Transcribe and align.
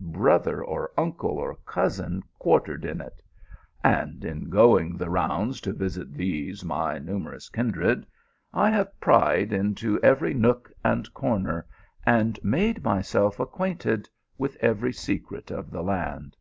brother, 0.00 0.64
or 0.64 0.90
uncle, 0.96 1.36
or 1.36 1.54
cousin 1.66 2.22
quartered 2.38 2.82
in 2.86 2.98
it; 2.98 3.20
and 3.84 4.24
in 4.24 4.48
going 4.48 4.96
the 4.96 5.10
rounds 5.10 5.60
to 5.60 5.70
visit 5.70 6.14
these 6.14 6.64
my 6.64 6.96
numerous 6.96 7.50
kindred 7.50 8.06
I 8.54 8.70
have 8.70 8.98
pryed 9.00 9.52
into 9.52 10.00
every 10.02 10.32
nook 10.32 10.72
and 10.82 11.12
corner, 11.12 11.66
and 12.06 12.42
made 12.42 12.82
myself 12.82 13.38
acquainted 13.38 14.08
with 14.38 14.56
every 14.62 14.94
secret 14.94 15.50
of 15.50 15.70
the 15.70 15.82
land." 15.82 16.38